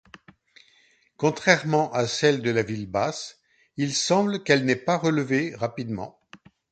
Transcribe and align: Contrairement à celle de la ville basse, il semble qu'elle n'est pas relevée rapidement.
Contrairement 1.15 1.93
à 1.93 2.07
celle 2.07 2.41
de 2.41 2.49
la 2.49 2.63
ville 2.63 2.89
basse, 2.89 3.37
il 3.77 3.93
semble 3.93 4.41
qu'elle 4.41 4.65
n'est 4.65 4.75
pas 4.75 4.97
relevée 4.97 5.53
rapidement. 5.53 6.19